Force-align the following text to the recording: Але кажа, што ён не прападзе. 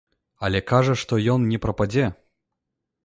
Але 0.47 0.61
кажа, 0.71 0.95
што 1.03 1.19
ён 1.33 1.45
не 1.53 1.61
прападзе. 1.67 2.05